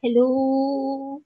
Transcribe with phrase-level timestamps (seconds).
[0.00, 1.18] Hello!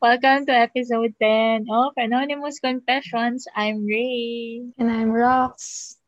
[0.00, 3.48] Welcome to episode 10 of Anonymous Confessions.
[3.56, 4.62] I'm Ray.
[4.78, 5.98] And I'm Rox.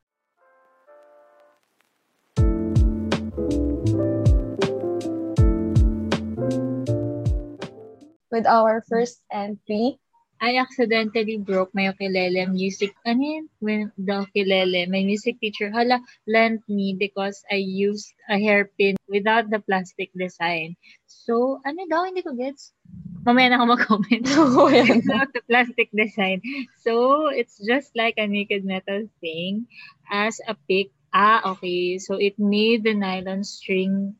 [8.31, 9.99] With our first entry,
[10.43, 12.91] I accidentally broke my ukulele music.
[13.06, 13.45] Ano yun?
[13.63, 19.55] When the ukulele, my music teacher, hala, lent me because I used a hairpin without
[19.55, 20.74] the plastic design.
[21.06, 22.74] So, ano daw, hindi ko gets.
[23.23, 24.27] Mamaya na ako mag-comment.
[25.06, 26.42] Without the plastic design.
[26.83, 29.70] So, it's just like a naked metal thing
[30.11, 30.91] as a pick.
[31.14, 32.02] Ah, okay.
[32.02, 34.19] So, it made the nylon string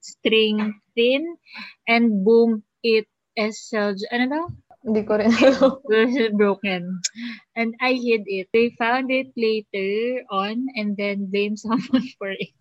[0.00, 1.36] string thin
[1.86, 3.04] and boom, it
[3.36, 4.44] is, ano daw?
[4.80, 5.76] Hindi ko rin alam.
[6.40, 7.00] broken.
[7.56, 8.48] And I hid it.
[8.52, 12.52] They found it later on and then blamed someone for it.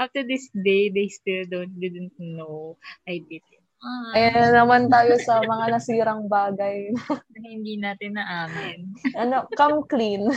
[0.00, 3.62] After this day, they still don't didn't know I did it.
[3.76, 6.96] Ah, Ayan na naman tayo sa mga nasirang bagay.
[7.36, 8.88] na hindi natin naamin.
[9.12, 10.32] ano, come clean.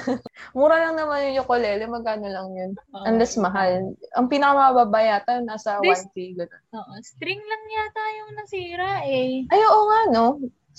[0.52, 2.72] Mura lang naman yung ukulele, magkano lang yun.
[2.92, 3.06] Oo.
[3.08, 3.96] Unless mahal.
[4.20, 6.36] Ang pinakamababa yata, nasa This- 1K.
[6.36, 6.62] ganun.
[6.76, 9.48] Oo, string lang yata yung nasira eh.
[9.48, 10.26] Ay, oo nga, no?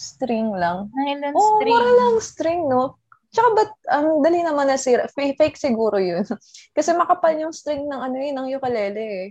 [0.01, 0.89] String lang.
[0.97, 1.69] Nylon Oo, string.
[1.69, 2.97] mura lang string, no?
[3.31, 5.05] Tsaka ba't, ang dali naman nasira.
[5.13, 6.25] Fake, fake siguro yun.
[6.77, 9.29] Kasi makapal yung string ng ano yun, ng ukulele eh.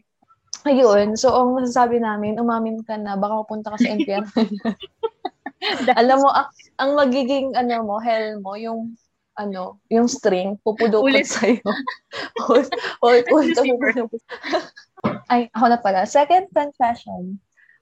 [0.70, 4.28] Ayun, so ang masasabi namin, umamin ka na, baka mapunta ka sa NPR.
[6.00, 6.48] Alam mo, ang,
[6.80, 8.96] ang magiging ano mo, hell mo, yung
[9.40, 11.24] ano, yung string, pupudukot Ulit.
[11.24, 11.64] sa'yo.
[13.08, 14.24] ulit, ulit, ulit.
[15.32, 16.04] Ay, ako na pala.
[16.04, 17.40] Second confession.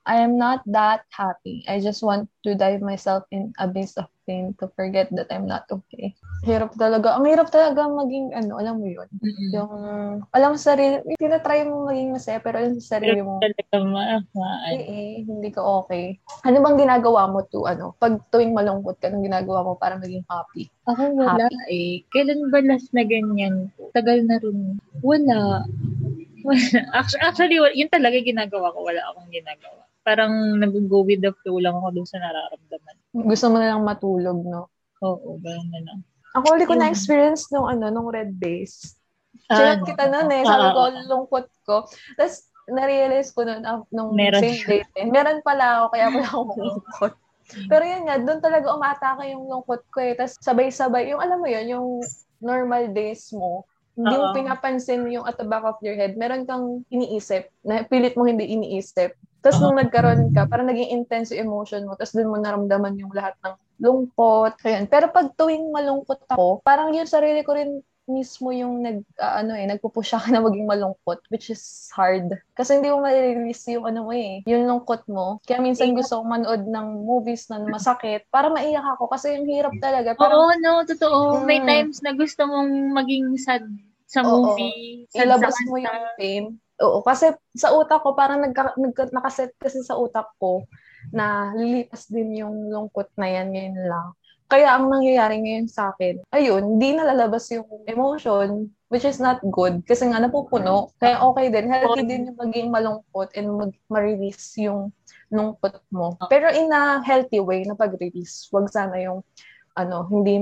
[0.07, 1.67] I am not that happy.
[1.67, 5.67] I just want to dive myself in abyss of pain to forget that I'm not
[5.67, 6.15] okay.
[6.47, 7.19] Hirap talaga.
[7.19, 9.07] Ang hirap talaga maging, ano, alam mo yun.
[9.19, 9.51] Mm-mm.
[9.51, 9.71] Yung,
[10.31, 14.63] alam mo sarili, tinatry mo maging masaya, pero yung sa sarili mo, talaga ma, ma-
[14.71, 16.19] eh, eh, hindi ka okay.
[16.47, 20.23] Ano bang ginagawa mo to, ano, pag tuwing malungkot ka, anong ginagawa mo para maging
[20.27, 20.71] happy?
[20.87, 22.03] Ako wala eh.
[22.15, 23.71] Kailan ba last na ganyan?
[23.91, 24.79] Tagal na rin.
[25.03, 25.67] Wala.
[26.47, 26.79] Wala.
[26.95, 28.87] Actually, actually wala- yun talaga yung ginagawa ko.
[28.87, 29.86] Wala akong ginagawa.
[30.07, 32.95] Parang nag-go with the flow lang ako dun sa nararamdaman.
[33.27, 34.71] Gusto mo na lang matulog, no?
[35.03, 35.99] Oo, ganun na lang.
[36.31, 38.95] Ako ulit ko Yung- na-experience nung, ano, nung red days.
[39.51, 40.43] Ah, Chinat kita noon eh.
[40.47, 41.75] Sabi Ah, ko, ah, lungkot ko.
[42.15, 46.27] Tapos, na-realize ko noon, ah, nung Meron same day, eh, meron pala ako, kaya pala
[46.27, 47.13] ako malungkot.
[47.71, 50.15] Pero yun nga, doon talaga umatake yung lungkot ko eh.
[50.15, 51.87] Tapos sabay-sabay, yung alam mo yun, yung
[52.39, 53.63] normal days mo,
[53.97, 56.13] hindi mo pinapansin yung at the back of your head.
[56.19, 59.15] Meron kang iniisip, na pilit mo hindi iniisip.
[59.41, 61.93] Tapos nung nagkaroon ka, parang naging intense yung emotion mo.
[61.95, 64.57] Tapos doon mo naramdaman yung lahat ng lungkot.
[64.65, 64.89] Ayan.
[64.89, 69.51] Pero pag tuwing malungkot ako, parang yung sarili ko rin mismo yung nag ah, ano
[69.51, 74.07] eh nagpupush ka na maging malungkot which is hard kasi hindi mo ma-release yung ano
[74.07, 78.47] mo eh yung lungkot mo kaya minsan gusto ko manood ng movies na masakit para
[78.47, 81.43] maiyak ako kasi yung hirap talaga parang Oo, no, totoo.
[81.43, 81.67] May Mm.
[81.67, 83.67] times na gusto mong maging sad
[84.07, 84.55] sa Oo.
[84.55, 85.03] movie.
[85.11, 86.43] sad ilabas sa mo yung pain.
[86.77, 90.61] Oo, kasi sa utak ko, parang nagka, nagka, nakaset kasi sa utak ko
[91.09, 94.07] na lilipas din yung lungkot na yan ngayon lang.
[94.47, 99.83] Kaya ang nangyayari ngayon sa akin, ayun, di nalalabas yung emotion, which is not good.
[99.83, 100.95] Kasi nga napupuno.
[101.03, 101.67] Kaya okay din.
[101.67, 104.95] Healthy din yung maging malungkot and mag, ma-release yung
[105.27, 106.15] lungkot mo.
[106.31, 108.47] Pero in a healthy way na pag-release.
[108.55, 109.19] Wag sana yung
[109.77, 110.41] ano, hindi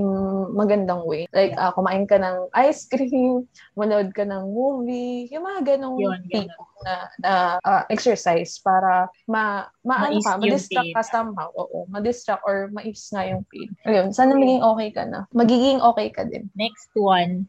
[0.56, 1.28] magandang way.
[1.30, 3.44] Like, ah, kumain ka ng ice cream,
[3.78, 9.68] manood ka ng movie, yung mga ganong Yun, tipo na, na ah, exercise para ma,
[9.84, 11.52] ma ano ka, ma-distract ka somehow.
[11.52, 13.68] Oo, ma-distract or ma-ease nga yung pain.
[13.84, 15.28] Ayun, sana maging okay ka na.
[15.36, 16.48] Magiging okay ka din.
[16.56, 17.46] Next one.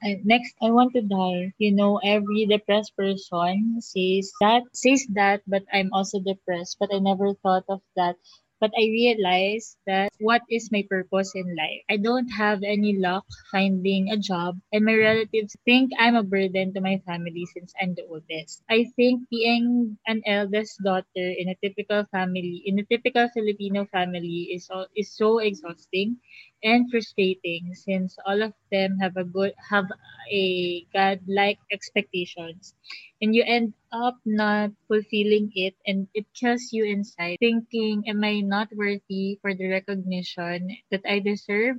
[0.00, 1.52] And next, I want to die.
[1.58, 6.78] You know, every depressed person says that, says that, but I'm also depressed.
[6.78, 8.14] But I never thought of that.
[8.60, 11.82] But I realized that what is my purpose in life?
[11.90, 16.72] I don't have any luck finding a job, and my relatives think I'm a burden
[16.74, 18.62] to my family since I'm the oldest.
[18.70, 21.06] I think being an eldest daughter
[21.38, 26.18] in a typical family, in a typical Filipino family, is is so exhausting
[26.62, 29.86] and frustrating since all of them have a good have
[30.30, 32.74] a godlike expectations
[33.22, 38.40] and you end up not fulfilling it and it kills you inside thinking am i
[38.40, 41.76] not worthy for the recognition that i deserve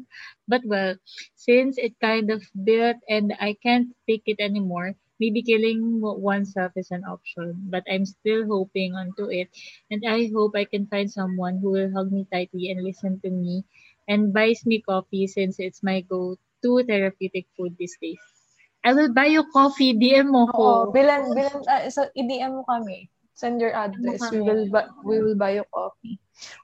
[0.47, 0.95] but well
[1.36, 6.91] since it kind of built and i can't take it anymore maybe killing oneself is
[6.91, 9.47] an option but i'm still hoping onto it
[9.91, 13.30] and i hope i can find someone who will hug me tightly and listen to
[13.30, 13.63] me
[14.07, 18.38] and buys me coffee since it's my go-to therapeutic food these days.
[18.79, 20.67] I will buy you coffee, DM mo Oo, ko.
[20.95, 23.11] bilan, bilan, ah, so, i-DM mo kami.
[23.35, 24.19] Send your address.
[24.31, 26.19] We will bu- we will buy you coffee.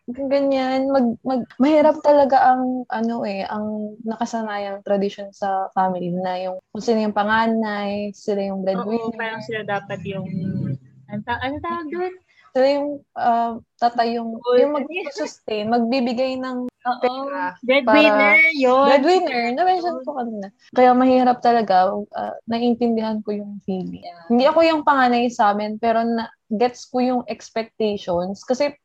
[0.07, 6.39] Kung ganyan, mag, mag, mahirap talaga ang, ano eh, ang nakasanayang tradition sa family na
[6.39, 9.11] yung, kung sino yung panganay, sila yung breadwinner.
[9.11, 10.27] Oo, parang sila dapat yung,
[11.11, 12.13] ano, ano tawag doon?
[12.55, 12.89] Sila yung,
[13.19, 17.33] uh, tatay yung, yung mag-sustain, magbibigay ng Oo,
[17.65, 18.85] breadwinner, yun.
[18.85, 20.47] Breadwinner, na-mention ko kanina.
[20.77, 24.05] Kaya mahirap talaga, uh, naiintindihan ko yung feeling.
[24.05, 24.25] Yeah.
[24.29, 28.45] Hindi ako yung panganay sa amin, pero na, gets ko yung expectations.
[28.45, 28.77] Kasi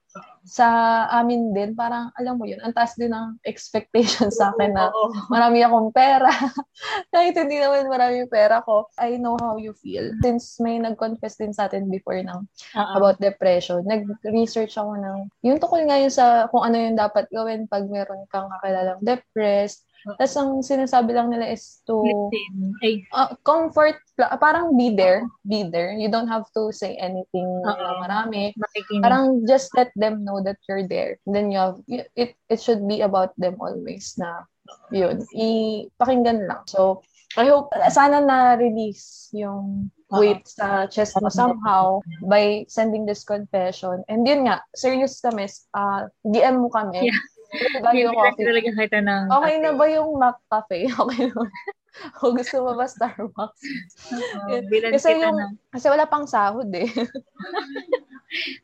[0.44, 4.88] sa amin din, parang, alam mo yun, ang taas din ng expectations sa akin na
[5.28, 6.28] marami akong pera.
[7.12, 10.08] Kahit hindi naman marami yung pera ko, I know how you feel.
[10.25, 12.40] Since may nag-confess din sa atin before ng
[12.76, 12.92] Oo.
[12.96, 17.69] about depression, nag-research ako ng, yung tukol nga yun sa kung ano yung dapat gawin
[17.69, 19.84] pag meron kang kakilalang depressed.
[20.05, 22.00] Tapos ang sinasabi lang nila is to
[23.12, 25.93] uh, comfort, pla- parang be there, be there.
[25.93, 27.91] You don't have to say anything Oo.
[28.00, 28.56] marami.
[28.56, 29.05] makikinig.
[29.05, 31.20] Parang just let them know that you're there.
[31.29, 31.76] Then you have,
[32.17, 34.49] it, it should be about them always na
[34.91, 36.62] yun, ipakinggan lang.
[36.67, 37.02] So,
[37.38, 44.02] I hope, sana na-release yung weight sa chest mo somehow by sending this confession.
[44.11, 47.06] And yun nga, serious kami, uh, DM mo kami.
[47.06, 47.23] Yeah.
[47.50, 48.47] Hindi yung coffee.
[48.47, 49.23] talaga kita ng...
[49.29, 50.87] Okay na ba yung Mac Cafe?
[51.00, 51.43] Okay na.
[52.23, 53.61] o gusto mo ba Starbucks?
[54.70, 55.52] Bilan Kasi yung- ng...
[55.75, 56.87] Kasi wala pang sahod eh.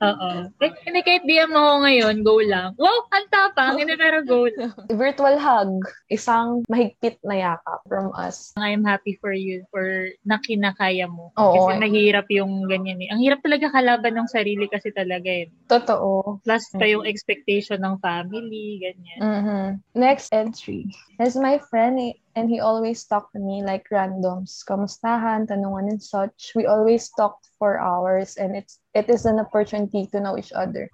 [0.02, 0.30] Oo.
[0.60, 2.72] Hindi, kahit DM mo ako ngayon, go lang.
[2.78, 3.74] Wow, ang tapang.
[3.78, 4.72] Hindi, pero go lang.
[4.92, 5.82] Virtual hug.
[6.08, 8.54] Isang mahigpit na yakap from us.
[8.54, 11.34] I'm happy for you for na kinakaya mo.
[11.34, 11.54] Oo.
[11.58, 13.10] Kasi mahirap yung ganyan eh.
[13.10, 15.50] Ang hirap talaga kalaban ng sarili kasi talaga eh.
[15.66, 16.38] Totoo.
[16.46, 19.18] Plus pa yung expectation ng family, ganyan.
[19.20, 19.62] Mhm.
[19.98, 20.86] Next entry.
[21.18, 24.60] As my friend eh, and he always talked to me like randoms.
[24.68, 26.52] Kamustahan, tanungan and such.
[26.54, 30.92] We always talked for hours and it's it is an opportunity to know each other.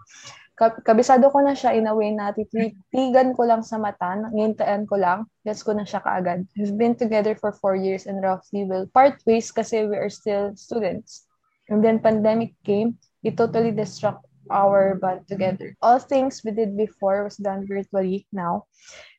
[0.54, 4.86] Ka- kabisado ko na siya in a way na tititigan ko lang sa mata, ngintaan
[4.86, 6.46] ko lang, gets ko na siya kaagad.
[6.54, 10.54] We've been together for four years and roughly will part ways kasi we are still
[10.54, 11.26] students.
[11.66, 15.74] And then pandemic came, it totally destruct our bond together.
[15.80, 18.68] All things we did before was done virtually now.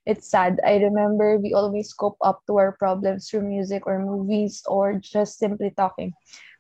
[0.06, 0.60] It's sad.
[0.66, 5.38] I remember we always cope up to our problems through music or movies or just
[5.40, 6.14] simply talking.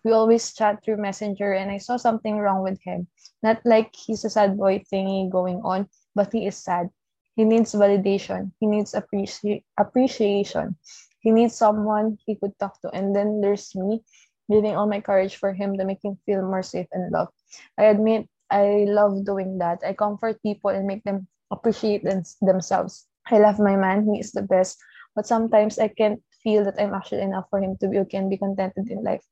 [0.03, 3.07] We always chat through Messenger and I saw something wrong with him.
[3.41, 6.89] Not like he's a sad boy thingy going on, but he is sad.
[7.35, 8.51] He needs validation.
[8.59, 10.75] He needs appreci- appreciation.
[11.19, 12.89] He needs someone he could talk to.
[12.91, 14.03] And then there's me,
[14.49, 17.31] giving all my courage for him to make him feel more safe and loved.
[17.77, 19.81] I admit I love doing that.
[19.85, 23.07] I comfort people and make them appreciate them- themselves.
[23.29, 24.07] I love my man.
[24.11, 24.79] He is the best.
[25.15, 28.29] But sometimes I can't feel that I'm actually enough for him to be okay and
[28.29, 29.23] be contented in life.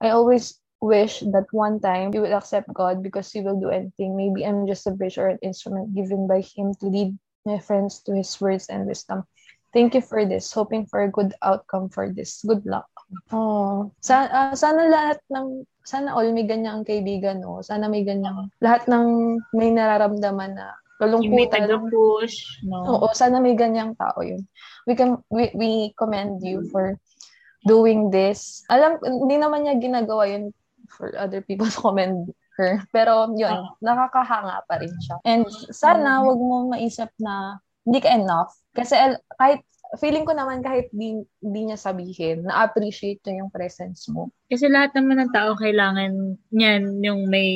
[0.00, 4.16] I always wish that one time he will accept God because he will do anything.
[4.16, 8.00] Maybe I'm just a bridge or an instrument given by him to lead my friends
[8.04, 9.24] to his words and wisdom.
[9.72, 10.52] Thank you for this.
[10.52, 12.42] Hoping for a good outcome for this.
[12.42, 12.90] Good luck.
[13.30, 17.62] Oh, sa, ah, sana lahat ng sana all may ganyang kaibigan, no?
[17.62, 21.64] Sana may ganyang lahat ng may nararamdaman na Yung may kalungkutan.
[21.64, 22.36] taga-push,
[22.68, 22.84] no?
[22.84, 24.44] Oo, sana may ganyang tao yun.
[24.84, 27.00] We can we, we commend you for
[27.64, 28.64] doing this.
[28.68, 30.52] Alam, hindi naman niya ginagawa yun
[30.92, 32.84] for other people to commend her.
[32.92, 33.80] Pero yun, Oo.
[33.80, 35.16] nakakahanga pa rin siya.
[35.24, 38.52] And sana wag mo maisip na hindi ka enough.
[38.76, 38.96] Kasi
[39.40, 39.64] kahit,
[39.98, 44.30] feeling ko naman kahit di, di niya sabihin, na-appreciate niya yung presence mo.
[44.46, 47.50] Kasi lahat naman ng tao kailangan niyan yung may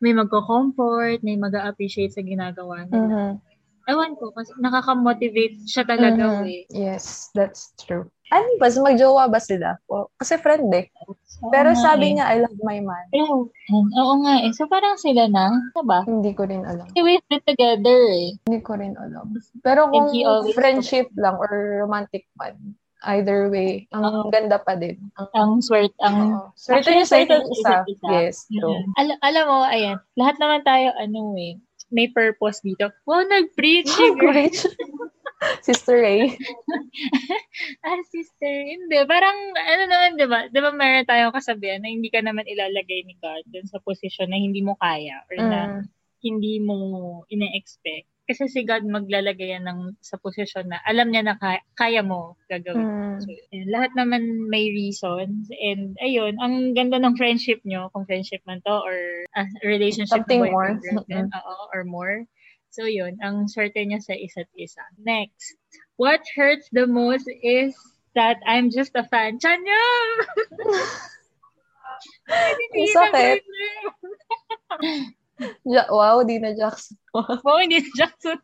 [0.00, 3.08] may magko-comfort, may mag-appreciate sa ginagawa nila.
[3.08, 3.32] Mhm.
[3.88, 6.44] Ewan ko, kasi nakaka-motivate siya talaga Mhm.
[6.46, 6.62] eh.
[6.68, 8.06] Yes, that's true.
[8.30, 8.66] Ano ba?
[8.70, 9.74] Magjowa ba sila?
[10.14, 10.86] Kasi friend eh.
[11.50, 12.14] Pero Oo nga sabi eh.
[12.14, 13.06] niya, I love my man.
[13.10, 14.50] Oo, oo nga eh.
[14.54, 16.06] So parang sila na, diba?
[16.06, 16.86] Hindi ko rin alam.
[16.94, 18.38] They wait it together eh.
[18.46, 19.34] Hindi ko rin alam.
[19.60, 20.14] Pero kung
[20.54, 22.78] friendship lang or romantic man,
[23.10, 24.28] either way, ang Oo.
[24.28, 25.00] ganda pa din.
[25.16, 26.46] Ang, Ang swerte, ang Oo.
[26.54, 27.74] Swerte niya sa isa't isa.
[27.88, 28.08] isa.
[28.12, 28.76] Yes, true.
[28.76, 28.92] Mhm.
[28.94, 31.56] Al- alam mo, ayan, lahat naman tayo, ano eh,
[31.90, 32.92] may purpose dito.
[33.02, 33.88] Wow, nag-preach.
[33.90, 34.54] Oh, great.
[35.66, 36.36] Sister Ray.
[37.86, 38.96] ah, sister, hindi.
[39.08, 40.40] Parang, ano naman, di ba?
[40.52, 44.28] Di ba meron tayong kasabihan na hindi ka naman ilalagay ni God dun sa posisyon
[44.28, 45.82] na hindi mo kaya or na Mm.
[46.20, 46.76] hindi mo
[47.32, 48.04] ine-expect.
[48.28, 52.36] Kasi si God maglalagay yan ng, sa posisyon na alam niya na kaya, kaya mo
[52.46, 52.84] gagawin.
[52.84, 53.18] Mm.
[53.24, 55.48] So, yun, lahat naman may reasons.
[55.50, 60.44] And ayun, ang ganda ng friendship nyo, kung friendship man to or a relationship Something
[60.46, 60.76] more.
[60.78, 62.28] girlfriend, oo, or more.
[62.70, 64.82] So yun, ang swerte niya sa isa't isa.
[65.02, 65.58] Next,
[65.98, 67.74] what hurts the most is
[68.14, 69.38] that I'm just a fan.
[69.42, 69.82] Chanya!
[72.30, 73.40] Ang sakit.
[75.64, 77.00] Ja- wow, di na Jackson.
[77.16, 78.36] wow, hindi na Jackson.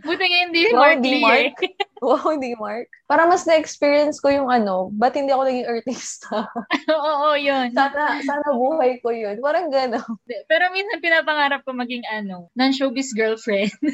[0.00, 1.56] Buti nga hindi Wow, Mark hindi Lee Mark.
[1.60, 1.72] eh.
[2.04, 2.88] wow, hindi Mark.
[3.04, 6.48] Para mas na-experience ko yung ano, ba't hindi ako naging artista?
[6.88, 7.68] Oo, oo, yun.
[7.76, 9.36] sana, sana buhay ko yun.
[9.44, 10.16] Parang gano'n.
[10.48, 13.72] Pero minsan pinapangarap ko maging ano, non-showbiz girlfriend.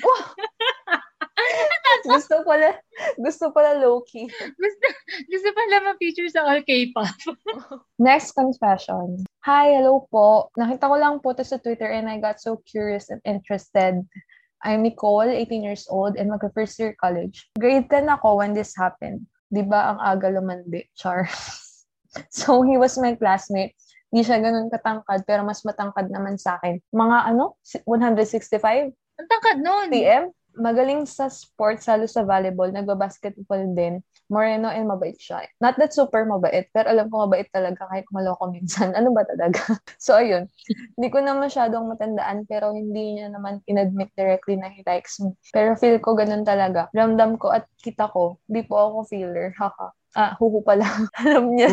[2.07, 2.77] gusto pala,
[3.19, 4.29] gusto pala low-key.
[4.31, 4.87] gusto,
[5.27, 7.11] gusto pala ma-feature sa all K-pop.
[7.99, 9.25] Next confession.
[9.43, 10.53] Hi, hello po.
[10.55, 14.05] Nakita ko lang po to sa Twitter and I got so curious and interested.
[14.61, 17.49] I'm Nicole, 18 years old, and mag-first year college.
[17.57, 19.25] Grade 10 ako when this happened.
[19.49, 20.85] Di ba ang aga lumandi?
[20.93, 21.27] Char.
[22.29, 23.73] so, he was my classmate.
[24.13, 26.77] Hindi siya ganun katangkad, pero mas matangkad naman sa akin.
[26.93, 27.57] Mga ano?
[27.89, 29.89] 165 Ang tangkad nun.
[29.93, 30.25] cm?
[30.61, 34.05] Magaling sa sports, halo sa volleyball, nagbabasketball din.
[34.29, 35.49] Moreno and mabait siya.
[35.57, 38.93] Not that super mabait, pero alam ko mabait talaga kahit maloko minsan.
[39.01, 39.57] Ano ba talaga?
[39.97, 40.53] so, ayun.
[41.01, 45.33] Hindi ko na masyadong matandaan, pero hindi niya naman inadmit directly na he likes me.
[45.49, 46.93] Pero feel ko ganun talaga.
[46.93, 49.57] Ramdam ko at kita ko, di po ako feeler.
[49.57, 49.97] Haha.
[50.13, 50.85] Ah, huhu pala.
[51.25, 51.73] alam niya,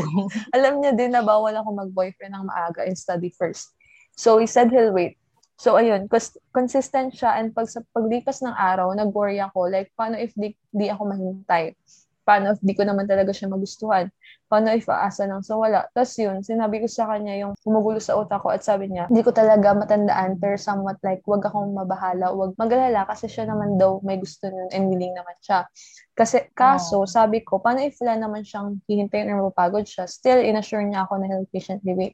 [0.55, 3.75] alam niya din na bawal ako mag-boyfriend ng maaga and study first.
[4.15, 5.19] So, he said he'll wait.
[5.57, 10.13] So, ayun, cons- consistent siya and pag sa paglipas ng araw, nag-worry ako, like, paano
[10.13, 11.73] if di, di ako mahintay?
[12.21, 14.05] Paano if di ko naman talaga siya magustuhan?
[14.45, 15.89] Paano if aasa lang sa wala?
[15.97, 19.25] Tapos yun, sinabi ko sa kanya yung gumugulo sa utak ko at sabi niya, hindi
[19.25, 23.97] ko talaga matandaan pero somewhat like, wag akong mabahala, wag magalala kasi siya naman daw
[24.05, 25.65] may gusto nun and willing naman siya.
[26.13, 30.05] Kasi, kaso, sabi ko, paano if wala naman siyang hihintayin or mapagod siya?
[30.05, 32.13] Still, inassure niya ako na he'll patiently wait.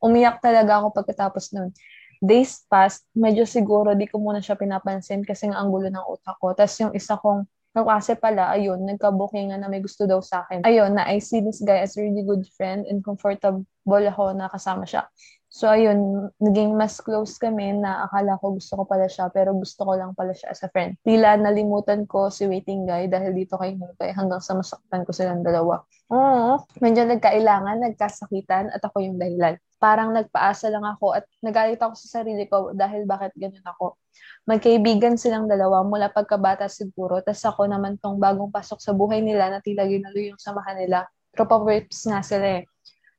[0.00, 1.76] Umiyak talaga ako pagkatapos nun
[2.20, 6.52] days passed, medyo siguro di ko muna siya pinapansin kasi ang gulo ng utak ko.
[6.52, 10.60] Tapos yung isa kong kaklase pala, ayun, nagka-booking na may gusto daw sa akin.
[10.68, 14.84] Ayun, na I see this guy as really good friend and comfortable ako na kasama
[14.84, 15.08] siya.
[15.50, 19.82] So, ayun, naging mas close kami na akala ko gusto ko pala siya, pero gusto
[19.82, 20.94] ko lang pala siya as a friend.
[21.02, 25.42] Tila nalimutan ko si waiting guy dahil dito kay Nukay hanggang sa masaktan ko silang
[25.42, 25.82] dalawa.
[26.14, 29.58] Oo, medyo nagkailangan, nagkasakitan, at ako yung dahilan.
[29.82, 33.98] Parang nagpaasa lang ako at nagalit ako sa sarili ko dahil bakit ganun ako.
[34.46, 39.50] Magkaibigan silang dalawa mula pagkabata siguro, tas ako naman tong bagong pasok sa buhay nila
[39.50, 41.10] na tila ginalo yung samahan nila.
[41.34, 42.70] Tropa whips nga sila eh.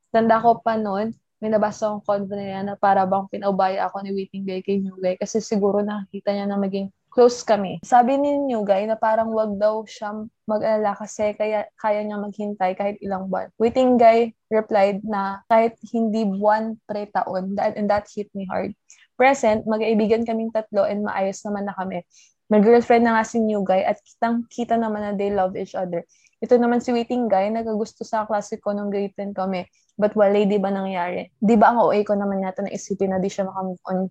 [0.08, 1.12] Tanda ko pa noon,
[1.42, 4.78] may nabasa akong convo na yan na para bang pinaubaya ako ni Waiting Guy kay
[4.78, 7.82] New Guy kasi siguro nakikita niya na maging close kami.
[7.82, 12.78] Sabi ni New Guy na parang wag daw siya mag-alala kasi kaya, kaya niya maghintay
[12.78, 13.50] kahit ilang buwan.
[13.58, 18.70] Waiting Guy replied na kahit hindi buwan pre taon that, and that hit me hard.
[19.18, 22.06] Present, mag-aibigan kaming tatlo and maayos naman na kami.
[22.48, 25.74] May girlfriend na nga si New Guy at kitang kita naman na they love each
[25.74, 26.06] other.
[26.42, 29.62] Ito naman si Waiting Guy, nagagusto sa klase ko nung grade 10 kami.
[29.94, 31.30] But wala, di ba nangyari?
[31.38, 34.10] Di ba ang OA ko naman yata na isipin na di siya makamove on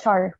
[0.00, 0.32] char.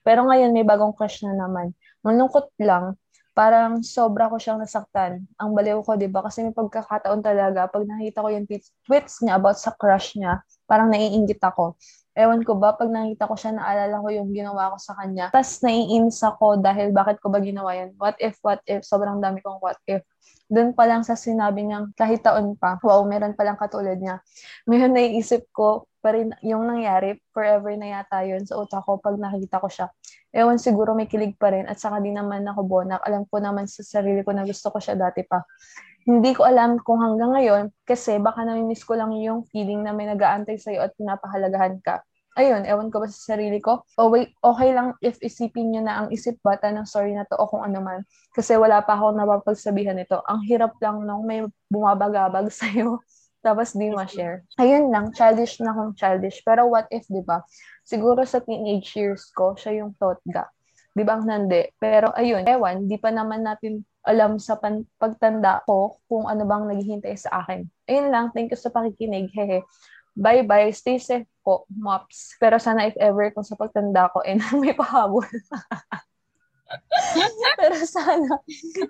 [0.00, 1.76] Pero ngayon may bagong crush na naman.
[2.00, 2.96] Malungkot lang,
[3.36, 5.28] parang sobra ko siyang nasaktan.
[5.36, 6.24] Ang baliw ko, di ba?
[6.24, 10.88] Kasi may pagkakataon talaga, pag nakita ko yung tweets niya about sa crush niya, parang
[10.88, 11.76] naiingit ako.
[12.18, 15.30] Ewan ko ba, pag nakita ko siya, naalala ko yung ginawa ko sa kanya.
[15.30, 17.94] Tapos naiinis ako dahil bakit ko ba ginawa yan?
[17.94, 18.82] What if, what if?
[18.82, 20.02] Sobrang dami kong what if.
[20.48, 24.24] Doon pa lang sa sinabi niyang kahit taon pa, wow, meron palang katulad niya.
[24.64, 29.20] Ngayon naiisip ko pa rin yung nangyari, forever na yata yun sa utak ko pag
[29.20, 29.86] nakita ko siya.
[30.32, 33.04] Ewan siguro may kilig pa rin at saka di naman ako bonak.
[33.04, 35.44] Alam ko naman sa sarili ko na gusto ko siya dati pa.
[36.08, 40.08] Hindi ko alam kung hanggang ngayon kasi baka nami-miss ko lang yung feeling na may
[40.08, 42.00] nag-aantay sa'yo at pinapahalagahan ka
[42.38, 43.82] ayun, ewan ko ba sa sarili ko.
[43.98, 47.34] O wait, okay lang if isipin nyo na ang isip bata ng story na to
[47.34, 48.00] o kung ano man.
[48.30, 50.22] Kasi wala pa ako napapagsabihan nito.
[50.30, 53.02] Ang hirap lang nung may bumabagabag sa'yo.
[53.42, 54.46] Tapos di ma-share.
[54.58, 56.42] Ayun lang, childish na akong childish.
[56.46, 57.42] Pero what if, di ba?
[57.82, 60.50] Siguro sa teenage years ko, siya yung totga.
[60.94, 61.70] Di ba ang nandi?
[61.78, 66.66] Pero ayun, ewan, di pa naman natin alam sa pan- pagtanda ko kung ano bang
[66.66, 67.68] naghihintay sa akin.
[67.86, 69.30] Ayun lang, thank you sa pakikinig.
[69.30, 69.62] Hehe.
[70.18, 70.74] Bye-bye.
[70.74, 72.34] Stay safe po, mops.
[72.42, 75.22] Pero sana if ever kung sa pagtanda ko, eh, may pahabol.
[77.58, 78.36] Pero sana,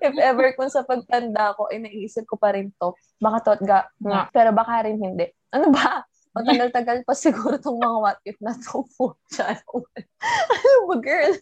[0.02, 2.96] if ever kung sa pagtanda ko, eh, naiisip ko pa rin to.
[3.22, 4.26] Baka tot ga, nga.
[4.32, 5.28] Pero baka rin hindi.
[5.54, 6.02] Ano ba?
[6.34, 9.14] Matagal-tagal pa siguro tong mga what if na to po.
[9.38, 11.34] ano ba, girl?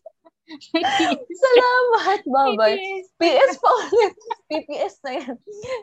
[1.26, 2.78] Salamat, bye-bye.
[3.18, 4.14] PS pa ulit.
[4.46, 5.34] PPS na yan.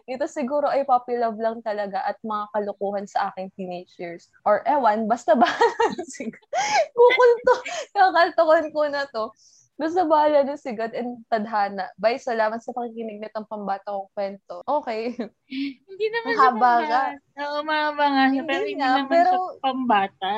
[0.07, 4.31] Ito siguro ay puppy love lang talaga at mga kalukuhan sa aking teenage years.
[4.47, 5.47] Or ewan, basta ba?
[6.95, 7.53] Kukulto.
[7.91, 9.35] Kakaltokan ko na to.
[9.73, 11.89] Basta bahala na si God and Tadhana.
[11.97, 14.61] Bye, salamat sa pakikinig nitong pambata kong kwento.
[14.63, 15.11] Okay.
[15.49, 17.01] Hindi naman Mahaba ka.
[17.41, 18.23] Oo, mahaba nga.
[18.29, 20.35] Hindi Pero hindi nga, naman pero- siya pambata.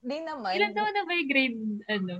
[0.00, 0.52] Hindi naman.
[0.56, 2.16] Ilan taon na ba yung grade, ano?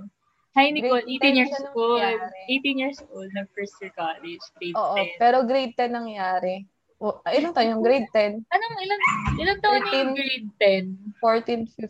[0.51, 0.99] Hi, Nicole.
[1.07, 2.01] Grade 18 years 10 siya old.
[2.03, 2.39] nangyari.
[2.59, 4.43] 18 years old na first year college.
[4.59, 5.21] Grade Oo, 10.
[5.21, 6.55] pero grade 10 nangyari.
[6.99, 8.45] O, ay, ilan tayo yung grade 10?
[8.45, 8.99] Anong ilan,
[9.39, 10.19] ilan taon na yung 13.
[10.19, 11.65] grade 10?
[11.71, 11.87] 14,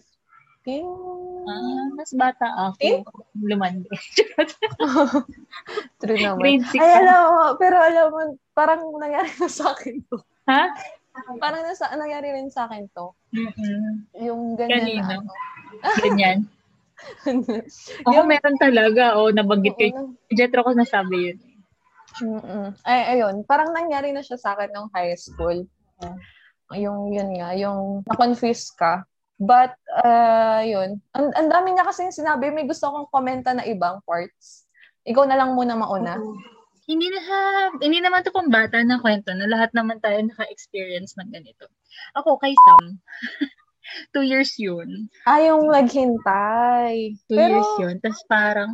[0.61, 0.85] 15?
[1.41, 2.77] Ah, mas bata ako.
[2.85, 3.01] Eh?
[3.41, 3.89] Lumandi.
[5.99, 6.37] True naman.
[6.39, 8.19] grade 6 Ay, alam mo, pero alam mo,
[8.53, 10.21] parang nangyari na sa akin to.
[10.45, 10.69] Ha?
[11.41, 13.11] Parang nasa, nangyari rin sa akin to.
[13.33, 14.05] Mm-mm.
[14.21, 15.01] Yung ganyan Kanino?
[15.01, 15.31] na ano.
[15.99, 16.37] Ganyan.
[18.07, 19.17] Ako Yung- meron talaga.
[19.17, 19.85] O, oh, nabanggit ko.
[19.93, 21.39] Oo, Jetro ko nasabi yun.
[22.19, 22.75] Mm-mm.
[22.83, 23.47] Ay, ayun.
[23.47, 25.63] Parang nangyari na siya sa akin nung high school.
[26.75, 29.07] Yung, yun nga, yung na-confuse ka.
[29.41, 29.73] But,
[30.05, 31.01] uh, yun.
[31.17, 34.69] Ang, ang dami niya kasi sinabi, may gusto kong komenta na ibang parts.
[35.07, 36.19] Ikaw na lang muna mauna.
[36.85, 37.43] Hindi na ha,
[37.79, 41.69] hindi naman to pang bata na kwento na lahat naman tayo naka-experience ng ganito.
[42.17, 42.97] Ako kay Sam,
[44.15, 45.09] two years yun.
[45.27, 47.15] Ah, yung naghintay.
[47.29, 47.95] Two Pero, years yun.
[47.99, 48.71] Tapos parang,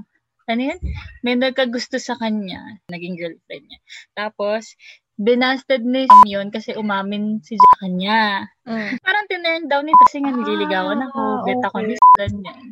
[0.47, 0.79] ano yun?
[1.21, 3.79] May nagkagusto sa kanya, naging girlfriend niya.
[4.15, 4.73] Tapos,
[5.17, 8.45] binasted ni yun kasi umamin si sa kanya.
[8.69, 11.21] mm, Parang tinurn down ni kasi nga nililigawan ako.
[11.21, 11.87] Ah, Bet ako okay.
[11.89, 12.63] ni ganyan.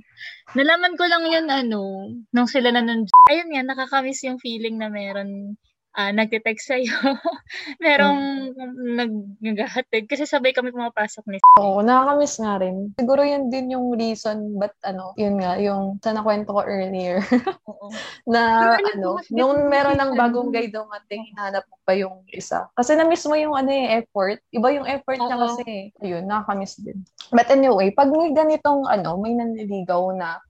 [0.53, 1.81] Nalaman ko lang yun, ano,
[2.29, 3.09] nung sila na nun.
[3.33, 5.57] Ayun nga, nakakamiss yung feeling na meron
[5.95, 6.91] ah nagte-text sa'yo.
[7.83, 8.51] Merong
[8.95, 10.05] nag naghahatid.
[10.05, 12.91] Kasi sabay kami pumapasok ni oo, nakakamiss nga rin.
[12.99, 17.23] Siguro yun din yung reason, but ano, yun nga, yung sa nakwento ko earlier.
[17.71, 17.87] Oo.
[18.27, 22.67] na Pero ano, mas nung meron ng bagong guy dumating, hinahanap pa yung isa.
[22.75, 24.43] Kasi na-miss mo yung ano eh, effort.
[24.51, 25.63] Iba yung effort niya kasi.
[25.63, 25.83] eh.
[26.03, 26.99] Ayun, nakakamiss din.
[27.31, 30.43] But anyway, pag may ganitong ano, may nanliligaw na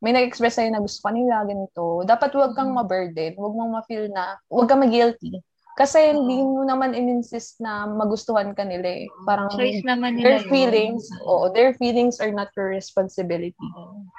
[0.00, 2.76] may nag-express sa'yo na gusto ka nila, ganito, dapat huwag kang Mm.
[2.80, 5.40] ma-burden, huwag mong ma-feel na, huwag kang mag-guilty.
[5.76, 9.08] Kasi hindi mo naman in-insist na magustuhan ka nila eh.
[9.24, 10.50] Parang Choice naman nila their yun.
[10.50, 13.56] feelings, oo, their feelings are not your responsibility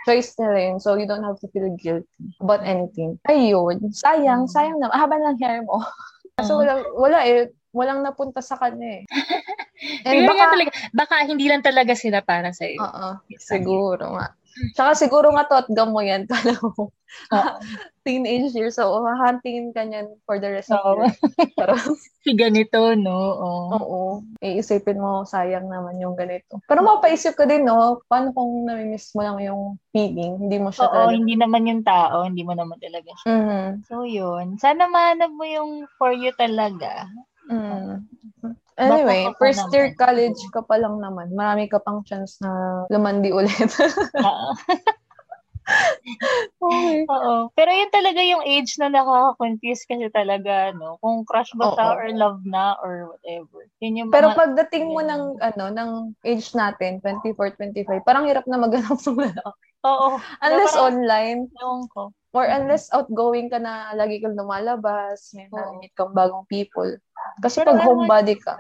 [0.02, 0.78] choice nila yun.
[0.82, 2.10] So, you don't have to feel guilty
[2.42, 3.22] about anything.
[3.30, 3.94] Ayun.
[3.94, 4.54] Sayang, Mm.
[4.54, 4.90] sayang na.
[4.90, 5.78] Haba ng hair mo.
[6.42, 6.60] Kasi Oo.
[6.66, 7.54] wala, wala eh.
[7.72, 9.04] Walang napunta sa kanya eh.
[10.10, 12.82] And baka, talaga, baka hindi lang talaga sila para sa'yo.
[12.82, 14.34] oo, siguro nga.
[14.76, 16.28] Tsaka siguro nga totgam mo yan.
[16.30, 16.92] Kala mo,
[18.06, 18.76] teenage years.
[18.80, 21.20] So, hahantingin ka niyan for the rest of your life.
[22.22, 23.18] Si ganito, no?
[23.18, 23.66] Oo.
[23.74, 24.02] oo.
[24.46, 26.62] Iisipin mo, sayang naman yung ganito.
[26.70, 28.06] Pero mapaisip ka din, no?
[28.06, 30.38] Paano kung namimiss mo lang yung feeling?
[30.38, 31.18] Hindi mo siya Oo, talaga.
[31.18, 33.26] hindi naman yung tao, hindi mo naman talaga siya.
[33.34, 33.70] Mhm.
[33.90, 34.62] So, yun.
[34.62, 37.10] Sana mahanap mo yung for you talaga.
[37.50, 38.06] Mm.
[38.80, 41.32] Anyway, ka first year college ka pa lang naman.
[41.36, 43.72] Marami ka pang chance na lumandi ulit.
[44.28, 44.50] Oo.
[46.62, 47.06] okay.
[47.08, 47.50] Oo.
[47.54, 50.98] Pero yun talaga yung age na nakaka-confuse kasi talaga, no?
[51.00, 51.78] Kung crush ba Oo.
[51.78, 53.68] or love na or whatever.
[53.80, 54.38] Yun yung Pero mga...
[54.38, 55.92] pagdating mo ng ano ng
[56.26, 59.68] age natin, 24, 25, parang hirap na maghanap ng lalaki.
[59.82, 60.22] Oo.
[60.46, 62.14] Unless Parang- online Ewan ko.
[62.32, 65.58] or unless outgoing ka na lagi kang lumalabas, may Oo.
[65.58, 66.88] nami-meet kang bagong people.
[67.42, 68.54] Kasi Pero pag homebody ka,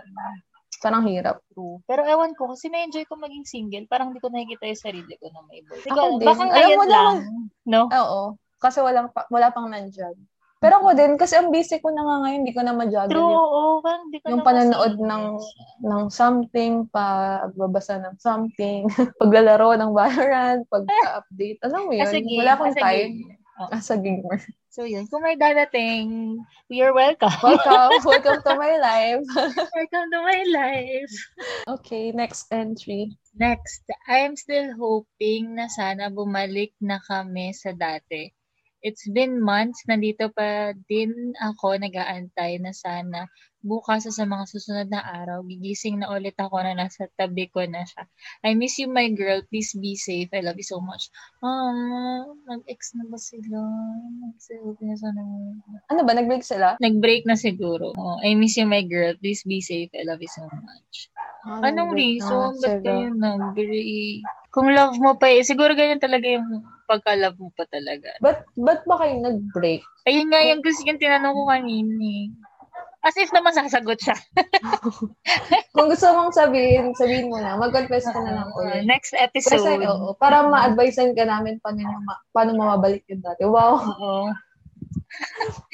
[0.81, 1.37] parang hirap.
[1.53, 1.77] True.
[1.85, 3.85] Pero ewan ko, kasi na-enjoy ko maging single.
[3.85, 5.77] Parang hindi ko nakikita yung sarili ko na may boy.
[5.85, 6.17] Ko Ako.
[6.17, 7.15] Baka ngayon mo lang.
[7.69, 7.81] No?
[7.87, 8.21] Oo.
[8.57, 10.17] Kasi walang pa, wala pang nandyan.
[10.61, 13.33] Pero ako din, kasi ang busy ko na nga ngayon, hindi ko na ma-juggle True,
[13.33, 13.61] yung oo.
[13.81, 15.37] Parang hindi ko yung na panonood masingle ng-
[15.89, 18.85] ng something, pagbabasa ng something,
[19.21, 21.57] paglalaro ng Valorant, pagka-update.
[21.65, 22.05] Alam mo yun?
[22.05, 22.39] As a game.
[22.45, 23.09] Wala akong as a time.
[23.09, 23.37] game.
[23.57, 23.69] Oo.
[23.73, 24.37] As a gamer.
[24.71, 26.39] So yun, kung may dadating,
[26.71, 27.27] you're welcome.
[27.43, 27.99] Welcome.
[28.07, 29.27] Welcome to my life.
[29.75, 31.11] welcome to my life.
[31.67, 33.11] Okay, next entry.
[33.35, 38.31] Next, I'm still hoping na sana bumalik na kami sa dati.
[38.79, 43.27] It's been months, nandito pa din ako nag-aantay na sana
[43.61, 47.85] bukas sa mga susunod na araw, gigising na ulit ako na nasa tabi ko na
[47.85, 48.09] siya.
[48.41, 49.45] I miss you, my girl.
[49.47, 50.33] Please be safe.
[50.33, 51.13] I love you so much.
[51.45, 53.61] Ah, nag-ex na ba sila?
[54.25, 55.21] Nag-sabi na sana.
[55.93, 56.75] Ano ba, nag-break sila?
[56.81, 57.93] Nag-break na siguro.
[57.93, 59.13] Oh, I miss you, my girl.
[59.21, 59.93] Please be safe.
[59.93, 61.13] I love you so much.
[61.45, 62.49] Ah, Anong nag-break reason?
[62.57, 64.25] Ba't kayo nag-break?
[64.51, 68.11] Kung love mo pa eh, siguro ganyan talaga yung pagka-love mo pa talaga.
[68.19, 69.85] Ba't, ba't ba kayo nag-break?
[70.09, 72.25] Ayun nga yung gusto yung tinanong ko kanina eh.
[73.01, 74.13] As if naman sasagot siya.
[75.73, 77.57] Kung gusto mong sabihin, sabihin mo na.
[77.57, 78.85] Mag-confess ka na lang Uh, ulit.
[78.85, 79.81] next Kasi, episode.
[79.81, 83.41] oo, para ma-advisean ka namin paano, ma- paano mababalik yung dati.
[83.43, 83.81] Wow.
[83.81, 84.29] Oo.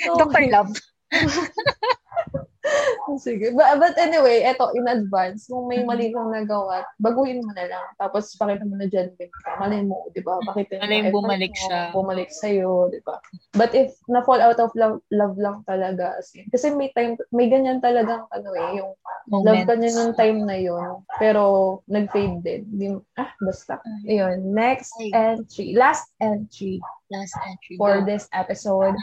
[0.02, 0.50] So, Dr.
[0.50, 0.74] Love.
[3.26, 3.54] Sige.
[3.56, 7.86] But, but anyway, eto, in advance, kung may mali kang nagawa, baguhin mo na lang.
[7.98, 9.62] Tapos, pakita mo na dyan, ka.
[9.62, 10.40] Malay mo, di ba?
[10.44, 10.82] Pakita mo.
[10.86, 11.80] Malay bumalik mo, siya.
[11.96, 13.20] Bumalik sa'yo, di ba?
[13.56, 17.48] But if na-fall out of love, love lang talaga, as in, kasi may time, may
[17.48, 18.92] ganyan talagang, ano eh, yung
[19.32, 22.62] love ka niya nung time na yun, pero nag-fade din.
[22.68, 23.80] Di, ah, basta.
[24.08, 25.74] Ayun, next entry.
[25.76, 27.80] Last entry Last entry.
[27.80, 28.06] for Go.
[28.06, 28.96] this episode.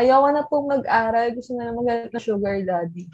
[0.00, 1.36] Ayoko na pong mag-aral.
[1.36, 3.04] Gusto na lang mag na sugar daddy.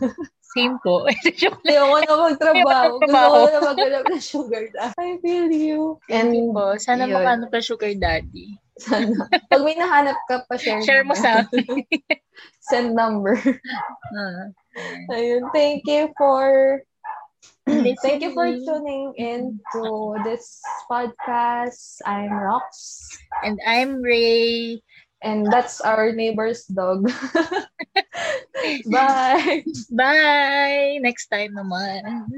[0.54, 1.06] Same po.
[1.70, 2.92] Ayoko na magtrabaho.
[3.06, 4.98] Na Gusto ko na maghanap ng sugar daddy.
[4.98, 5.80] I feel you.
[6.10, 6.74] And po.
[6.82, 7.14] Sana yun.
[7.14, 8.58] makano pa sugar daddy.
[8.82, 9.30] sana.
[9.30, 11.86] Pag may nahanap ka pa, share, Share mo sa akin.
[12.70, 13.38] Send number.
[14.10, 14.50] Ah.
[15.14, 15.46] Ayun.
[15.54, 16.82] Thank you for
[18.02, 22.04] Thank you for tuning in to this podcast.
[22.04, 23.16] I'm Rox.
[23.42, 24.82] And I'm Ray.
[25.22, 27.08] And that's our neighbor's dog.
[28.92, 29.64] Bye!
[29.90, 30.98] Bye!
[31.00, 32.28] Next time naman.